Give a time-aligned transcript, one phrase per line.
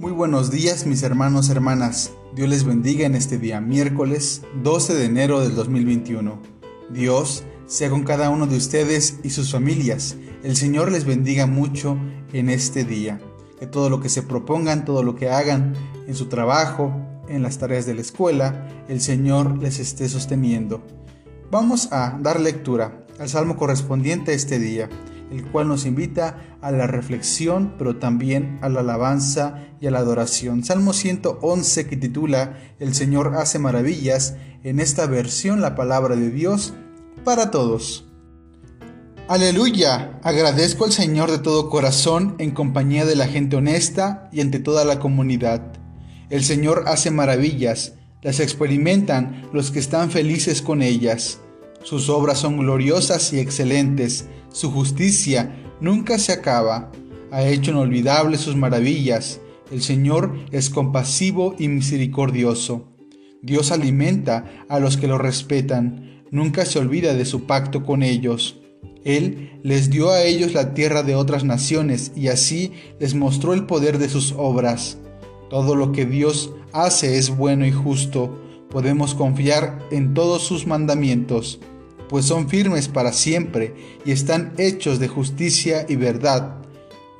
[0.00, 2.12] Muy buenos días mis hermanos, hermanas.
[2.34, 6.40] Dios les bendiga en este día, miércoles 12 de enero del 2021.
[6.88, 10.16] Dios sea con cada uno de ustedes y sus familias.
[10.42, 11.98] El Señor les bendiga mucho
[12.32, 13.20] en este día.
[13.58, 15.74] Que todo lo que se propongan, todo lo que hagan
[16.06, 16.94] en su trabajo,
[17.28, 20.82] en las tareas de la escuela, el Señor les esté sosteniendo.
[21.50, 24.88] Vamos a dar lectura al salmo correspondiente a este día
[25.30, 30.00] el cual nos invita a la reflexión, pero también a la alabanza y a la
[30.00, 30.64] adoración.
[30.64, 36.74] Salmo 111 que titula El Señor hace maravillas, en esta versión la palabra de Dios
[37.24, 38.06] para todos.
[39.28, 44.58] Aleluya, agradezco al Señor de todo corazón en compañía de la gente honesta y ante
[44.58, 45.72] toda la comunidad.
[46.30, 51.38] El Señor hace maravillas, las experimentan los que están felices con ellas.
[51.84, 56.90] Sus obras son gloriosas y excelentes, su justicia nunca se acaba.
[57.30, 59.40] Ha hecho inolvidables sus maravillas.
[59.70, 62.88] El Señor es compasivo y misericordioso.
[63.42, 68.60] Dios alimenta a los que lo respetan, nunca se olvida de su pacto con ellos.
[69.04, 73.64] Él les dio a ellos la tierra de otras naciones y así les mostró el
[73.66, 74.98] poder de sus obras.
[75.48, 78.38] Todo lo que Dios hace es bueno y justo.
[78.68, 81.60] Podemos confiar en todos sus mandamientos
[82.10, 86.56] pues son firmes para siempre y están hechos de justicia y verdad.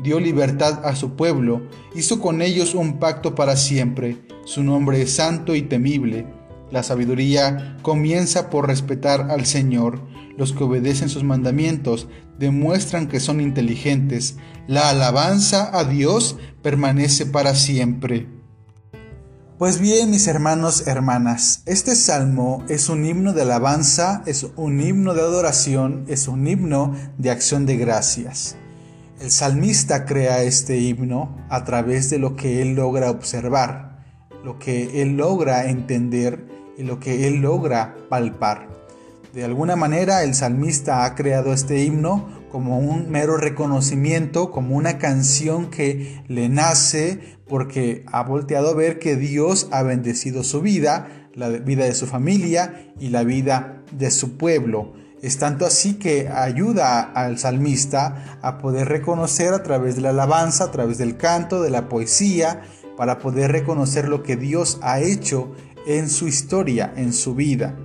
[0.00, 1.62] Dio libertad a su pueblo,
[1.94, 4.16] hizo con ellos un pacto para siempre.
[4.44, 6.26] Su nombre es santo y temible.
[6.72, 10.00] La sabiduría comienza por respetar al Señor.
[10.36, 14.38] Los que obedecen sus mandamientos demuestran que son inteligentes.
[14.66, 18.39] La alabanza a Dios permanece para siempre.
[19.60, 25.12] Pues bien, mis hermanos, hermanas, este salmo es un himno de alabanza, es un himno
[25.12, 28.56] de adoración, es un himno de acción de gracias.
[29.20, 34.02] El salmista crea este himno a través de lo que él logra observar,
[34.42, 36.42] lo que él logra entender
[36.78, 38.66] y lo que él logra palpar.
[39.34, 44.98] De alguna manera el salmista ha creado este himno como un mero reconocimiento, como una
[44.98, 51.28] canción que le nace porque ha volteado a ver que Dios ha bendecido su vida,
[51.34, 54.94] la vida de su familia y la vida de su pueblo.
[55.22, 60.64] Es tanto así que ayuda al salmista a poder reconocer a través de la alabanza,
[60.64, 62.62] a través del canto, de la poesía,
[62.96, 65.52] para poder reconocer lo que Dios ha hecho
[65.86, 67.76] en su historia, en su vida.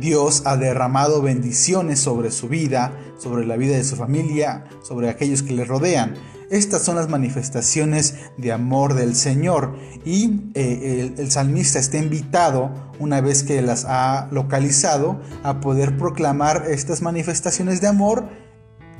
[0.00, 5.42] Dios ha derramado bendiciones sobre su vida, sobre la vida de su familia, sobre aquellos
[5.42, 6.14] que le rodean.
[6.50, 12.70] Estas son las manifestaciones de amor del Señor y eh, el, el, salmista está invitado,
[13.00, 18.28] una vez que las ha localizado, a poder proclamar estas manifestaciones de amor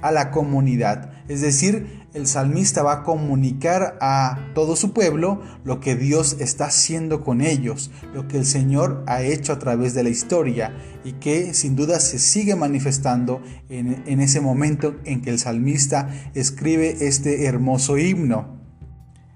[0.02, 1.12] a la comunidad.
[1.28, 6.65] Es decir, el salmista va a comunicar a todo su pueblo lo que Dios está
[6.65, 11.12] haciendo con ellos, lo que el Señor ha hecho a través de la historia y
[11.12, 17.44] que sin duda se sigue manifestando en, ese momento en que el salmista escribe este
[17.44, 18.56] hermoso himno.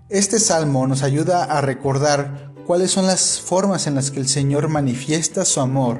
[0.09, 4.69] Este salmo nos ayuda a recordar cuáles son las formas en las que el Señor
[4.69, 5.99] manifiesta su amor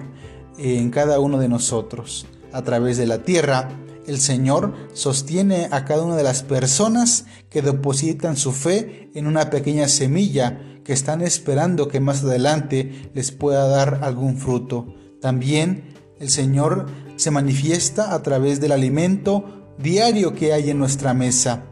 [0.57, 3.69] en cada uno de nosotros, a través de la tierra,
[4.11, 9.51] el Señor sostiene a cada una de las personas que depositan su fe en una
[9.51, 14.93] pequeña semilla que están esperando que más adelante les pueda dar algún fruto.
[15.21, 21.67] También el Señor se manifiesta a través del alimento diario que hay en nuestra mesa,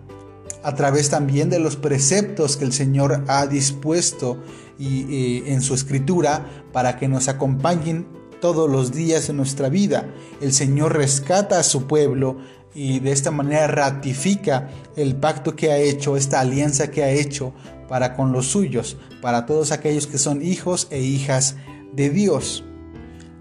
[0.62, 4.40] a través también de los preceptos que el Señor ha dispuesto
[4.78, 8.06] y, eh, en su escritura para que nos acompañen
[8.40, 10.08] todos los días de nuestra vida.
[10.40, 12.38] El Señor rescata a su pueblo
[12.74, 17.52] y de esta manera ratifica el pacto que ha hecho, esta alianza que ha hecho
[17.88, 21.56] para con los suyos, para todos aquellos que son hijos e hijas
[21.92, 22.64] de Dios.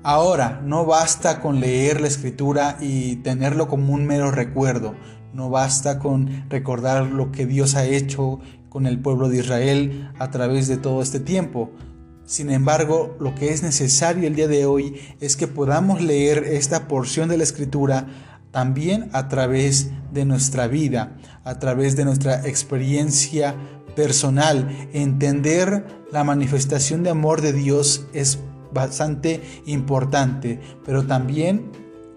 [0.04, 4.96] Ahora, no basta con leer la escritura y tenerlo como un mero recuerdo,
[5.34, 8.40] no basta con recordar lo que Dios ha hecho
[8.70, 11.72] con el pueblo de Israel a través de todo este tiempo.
[12.28, 16.90] Sin embargo, lo que es necesario el día de hoy es que podamos leer esta
[16.90, 18.06] porción de la escritura
[18.52, 21.16] también a través de nuestra vida,
[21.46, 23.56] a través de nuestra experiencia
[23.96, 24.90] personal.
[24.92, 28.40] Entender la manifestación de amor de Dios es
[28.74, 31.72] bastante importante, pero también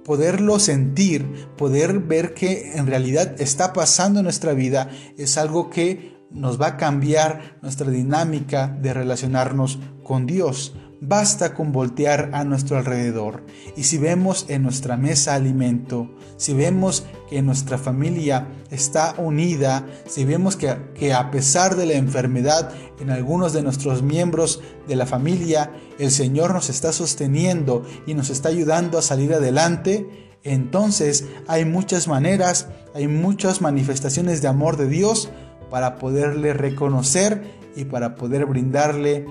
[0.04, 1.24] poderlo sentir,
[1.56, 6.68] poder ver que en realidad está pasando en nuestra vida es algo que nos va
[6.68, 10.74] a cambiar nuestra dinámica de relacionarnos con Dios.
[11.02, 13.42] Basta con voltear a nuestro alrededor
[13.74, 20.26] y si vemos en nuestra mesa alimento, si vemos que nuestra familia está unida, si
[20.26, 25.72] vemos que, a pesar de la enfermedad en algunos de nuestros miembros de la familia,
[25.98, 32.08] el Señor nos está sosteniendo y nos está ayudando a salir adelante, entonces hay muchas
[32.08, 35.30] maneras, hay muchas manifestaciones de amor de Dios
[35.70, 37.42] para poderle reconocer
[37.76, 39.26] y para poder brindarle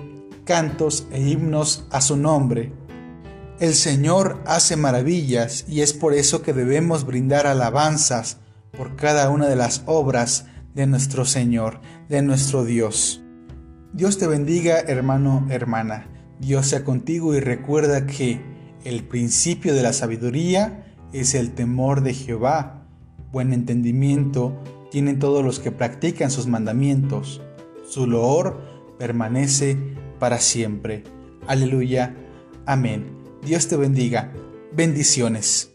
[0.46, 2.72] cantos e himnos a su nombre.
[3.60, 8.38] El Señor hace maravillas y es por eso que debemos brindar alabanzas
[8.76, 13.22] por cada una de las obras de nuestro Señor, de nuestro Dios.
[13.92, 16.08] Dios te bendiga, hermano, hermana.
[16.40, 18.42] Dios sea contigo y recuerda que
[18.86, 22.86] el principio de la sabiduría es el temor de Jehová.
[23.32, 24.58] Buen entendimiento
[24.92, 27.42] tienen todos los que practican sus mandamientos.
[27.88, 28.60] Su loor
[28.98, 29.78] permanece
[30.20, 31.04] para siempre.
[31.48, 32.16] Aleluya.
[32.66, 33.06] Amén.
[33.46, 34.34] Dios te bendiga.
[34.72, 35.69] Bendiciones.